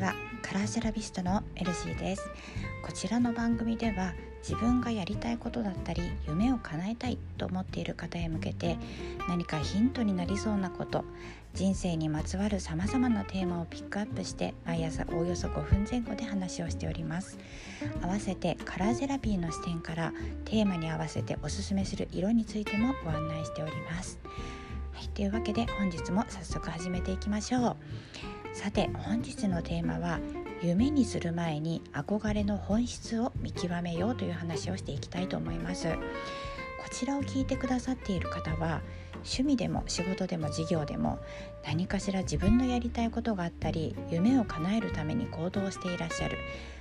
[0.00, 2.30] ちはカラーセラピストのエルシーです。
[2.82, 8.78] こちらの番組では自分がやりたいことだったり夢を叶えたいと思っている方へ向けて
[9.28, 11.04] 何かヒントになりそうなこと
[11.52, 17.38] 人生にまつわるさまざまなテーマをピックアップして毎朝おおよそ5分前後で話をしております
[18.02, 20.14] 合わせてカラーセラピーの視点から
[20.46, 24.18] テーマに合わせておすすめする色についてもご案内しております
[24.94, 28.39] はい、というわけで本日も早速始めていきましょう。
[28.60, 30.20] さて本日のテーマは
[30.60, 35.88] 夢にする前に憧れの本質を見極めようという話をしていきたいと思います。
[35.88, 35.96] こ
[36.90, 38.82] ちらを聞いてくださっている方は
[39.24, 41.18] 趣味でも仕事でも事業でも
[41.64, 46.38] 何かしら自分のやりたいことがあったり夢を叶えるために行動していらっしゃる。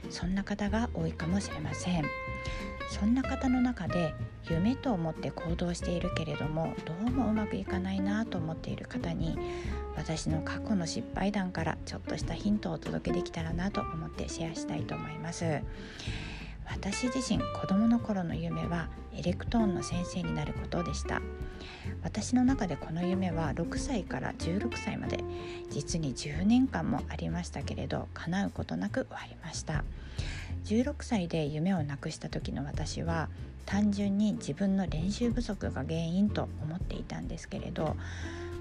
[0.10, 2.06] そんな方が多いかもしれません。
[2.90, 4.14] そんな方の中で
[4.50, 9.38] 夢と思って行動しているけれどもどうもうまくいかないなと思っている方に
[9.96, 15.62] 私の過去の失敗談からちょっとしたヒントをお届けできたらなと思ってシェアしたいと思います。
[16.70, 21.22] 私自身子供の頃の夢はエレクトーンの先生になることでした。
[22.04, 25.24] 私の中でこの夢は6歳から16歳まで
[25.70, 29.84] 実に10年間もありましたけれど叶うことなく終わりました。
[30.66, 33.30] 16歳で夢をなくした時の私は
[33.66, 37.96] 単純に自分の練習不足が原因と思っていたんですけれど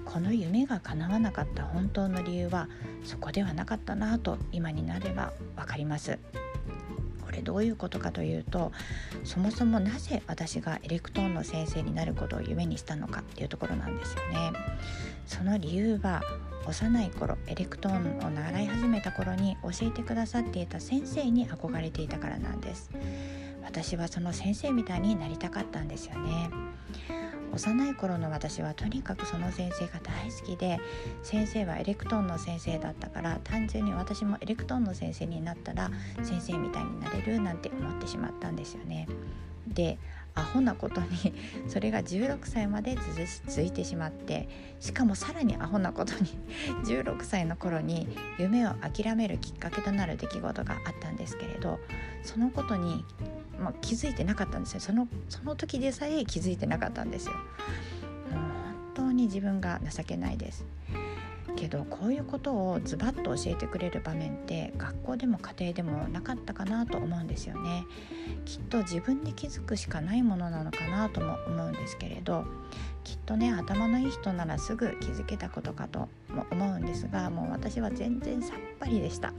[0.05, 2.67] この夢が叶わなかった本当の理由は
[3.03, 6.17] そこではなかったなと今になれば分かります。
[7.29, 8.71] これどういうことかというと
[9.23, 14.51] そもそもなぜ私がエレクトーンの先生になることを夢にしたのかっていうところなんですよね。
[15.27, 16.23] その理由は
[16.65, 22.89] 幼い頃エレクトーンを習い始めた頃に教えてくださっていた先生に憧れていたからなんです。
[23.63, 26.49] 私はその先生みたいになりたかったんですよね。
[27.53, 30.79] 幼い頃の私はとにかくその先生が大好きで
[31.23, 35.91] 先生はエレクトーンの先生だったから単純に私もエレクトーンの先生になったら
[36.23, 39.07] 先生みたいになれるなんて思ってしまったんですよね。
[39.67, 39.97] で
[40.35, 41.33] アホなことに
[41.67, 42.95] それが16歳まで
[43.47, 44.47] 続いてしまって
[44.79, 46.37] しかもさらにアホなことに
[46.85, 48.07] 16歳の頃に
[48.37, 51.79] 夢を諦めるきっかけとなる出来事があったんですけれど
[52.23, 53.05] そのことに、
[53.59, 57.33] まあ、気づいてなかったんですよそのその時でさえ気づいてなかったんですよ。
[57.33, 57.43] もう
[58.33, 58.39] 本
[58.95, 60.65] 当に自分が情けないです。
[61.59, 67.85] けどこういうことをズバッと教えてくれる場面って学校でも家庭でもなかったかなと思うんですよね
[68.45, 72.45] きっと自分で気づくしかないものなのかなとも思うんですけれど
[73.03, 79.33] きっとね頭のいい人ならすぐ気づけたことかとも思うんですがもう私は全然さっぱりでした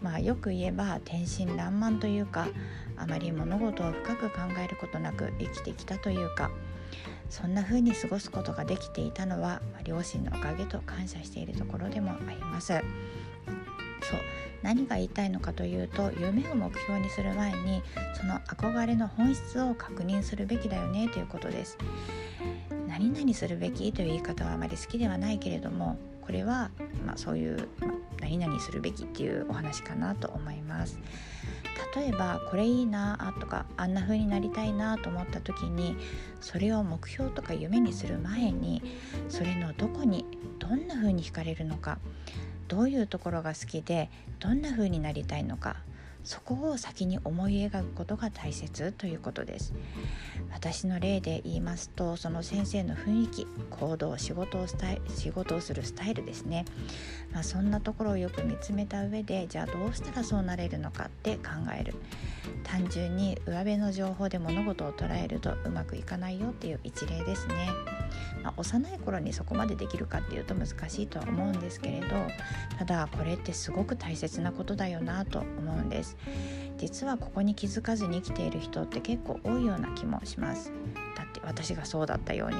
[0.00, 2.48] まあよく言えば天真爛漫というか
[2.96, 6.50] あまり物事を深く考えることなく生きてきたというか
[7.28, 12.72] そんな風に過ごすことができていたのは両親のおかげと感謝しているところでもあります。
[12.72, 14.20] そう
[14.62, 17.82] 何が言いたいのかというと夢を目標にする前に
[18.14, 21.76] その憧れの本質を確認するべきだよねということです。
[22.88, 26.70] 何々するべきという言い方はあまり好きではないけれどもこれは、
[27.04, 27.90] まあ、そういう、まあ、
[28.20, 30.98] 何々するべきっていうお話かなと思います。
[31.94, 35.96] 例えばこれいいなとかあんな風になりたいなと思った時に
[36.40, 38.82] それを目標とか夢にする前に
[39.28, 40.24] それのどこに
[40.58, 41.98] どんな風に惹かれるのか
[42.66, 44.10] どういうところが好きで
[44.40, 45.76] どんな風になりたいのか
[46.24, 49.74] そこを先に思い描くことが大切ということです。
[50.52, 56.64] 私の例で言いますとその先生の雰囲気行動仕事をスタイ仕事をするスタイルですね、
[57.32, 61.94] まあ、そんなところをよく見つめた上でじゃあどうしたらそうなれるのかって考える。
[62.62, 67.68] 単純に上辺の情報で物事を捉えるとうまくいかないよっていう一例ですね。
[68.42, 72.06] まあ、幼い頃にそこまでできるかっていうと難しいとは思うんですけれど
[72.78, 76.16] ただこれってすごく大切なことだよなと思うんです。
[76.76, 80.72] 実はここに気づかずに生きている人って結構多いような気もします。
[81.16, 82.56] だって私がそうだったように。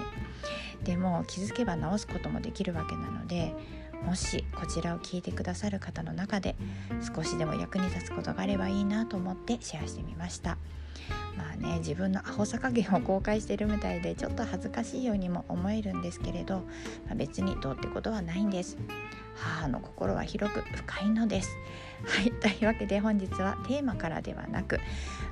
[0.84, 3.54] でも気づけば直すこともできるわけなので
[4.04, 6.56] もしこちらを聞いてくださる方の中で
[7.14, 10.58] 少しでも役に立つことがあればいいなと思ってシェアしてみました。
[11.36, 16.56] まあね自分のアホさ加減を公開してるみたいでちょっと恥ずかしいようにも思えるんですけれど、
[17.06, 18.76] まあ、別にどうってことはないんです
[19.36, 21.56] 母の心は広く深いのです
[22.04, 24.78] はいというわけで本日はテーマからではなく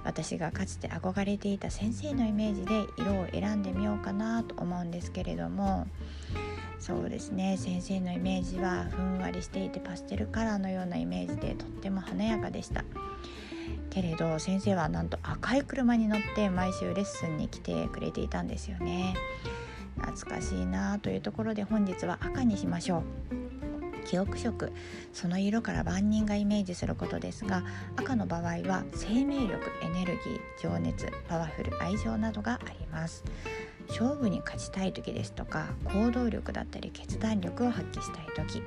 [0.05, 5.87] 私がかつて憧れていた先生のイメージで色を選んでみようかなと思うんですけれども
[6.83, 7.57] そうですね。
[7.59, 12.85] 先生のイメージはふんわりしていてパステルカラーのようなイメージでとっても華やかでした。
[13.91, 19.15] けれど先生はなんと赤い車に乗って毎週レッスンに来てくれていたんですよね。
[19.97, 23.42] 懐かしいなというところで本日は赤にしましょう。
[24.05, 24.73] 記憶色
[25.13, 27.65] その色から万人がイメージすることですが
[27.97, 33.25] 赤の場合は生命力エネルギー情熱パワフル愛情などがあります。
[33.89, 38.63] 勝負に勝ちたい時ですとか行動力だったり決断力を発揮したい時。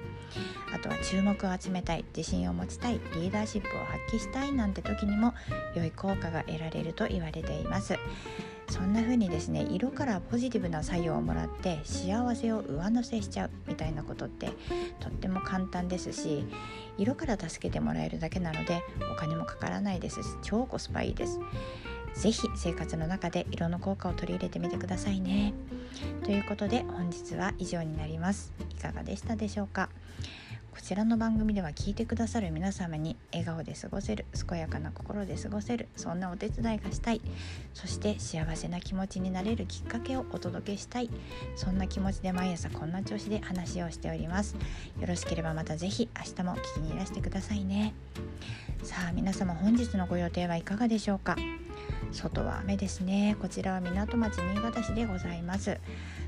[0.73, 5.33] あとは注目を集めたい自信を持ちたいリーダーシップを発揮したいなんて時にも
[5.73, 7.97] 良い効果が得られると言われています。
[8.69, 14.49] そんな風にですね色からポジティブな作用をもらって幸せを上乗せしちゃうみたいなことって
[14.99, 16.45] とっても簡単ですし
[16.97, 18.81] 色から助けてもらえるだけなので
[19.11, 21.39] お金もかからないですし超コスパいいです。
[22.15, 25.53] 是非生活の中で色の効果を取り入れてみてくださいね。
[26.23, 28.53] ということで本日は以上になります。
[28.69, 29.89] いかがでしたでしょうか？
[30.75, 37.21] こちらの番組では聞いてくださる皆様に笑顔で過ごせる健やかな心で過ごせるそんなお手伝いがしたい
[37.73, 41.09] そして幸せな気持ちになれるきっかけをお届けしたい
[41.55, 44.55] そんな気持ちで毎朝こんな調子で話をしております。
[44.99, 47.93] よろしければまた是非明日も聞きにいらしてくださいね。
[48.83, 51.35] さあ皆様本日のご予定はいかがでしょうか？
[52.11, 53.35] 外は雨ですね。
[53.41, 55.77] こちらは港町新潟市でございます。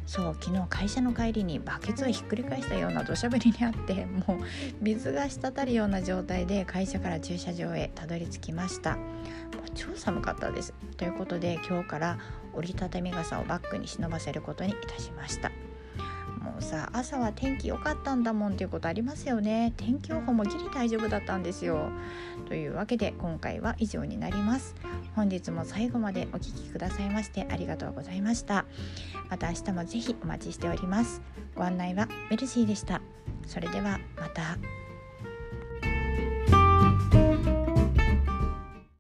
[0.06, 4.38] そう昨日会社の帰りにバケツをひっくり返したような土砂降りにあってもう
[4.82, 8.96] 水が滴るような状態で会社から駐車場へたどり着きました。
[8.96, 9.04] も
[9.66, 10.74] う超寒かったです。
[10.98, 12.18] ということで今日から
[12.54, 15.52] 折りたたみ傘をバッグに忍ばせることにいたしました。
[16.58, 19.74] もさ朝は天気良かったんだもんっていうことありますよね。
[19.78, 21.92] 天気予報もギリ大丈夫だったんですよ。
[22.48, 24.74] というわけで今回は以上になります。
[25.16, 28.66] 本日も最後までお聴きくださいましてありがとうございました。
[29.30, 31.22] また明日もぜひお待ちしております。
[31.56, 33.02] ご案内はメルシーでした。
[33.46, 34.58] それではまた。